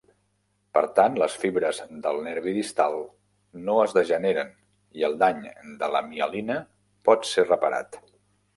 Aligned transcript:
Per 0.77 0.81
tant, 0.99 1.17
les 1.23 1.33
fibres 1.41 1.81
del 2.05 2.17
nervi 2.27 2.53
distal 2.55 2.97
no 3.67 3.77
es 3.83 3.95
degeneren 3.99 4.51
i 5.03 5.07
el 5.11 5.15
dany 5.27 5.47
de 5.85 5.93
la 5.97 6.05
mielina 6.11 6.61
pot 7.11 7.33
ser 7.37 7.49
reparat. 7.55 8.05